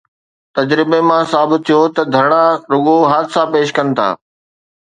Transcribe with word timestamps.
تجربي 0.57 0.99
مان 1.09 1.21
ثابت 1.31 1.59
ٿيو 1.65 1.77
آهي 1.81 1.89
ته 1.95 2.01
ڌرڻا 2.13 2.43
رڳو 2.71 2.97
حادثا 3.11 3.41
پيش 3.53 3.67
ڪن 3.77 3.87
ٿا. 3.97 4.09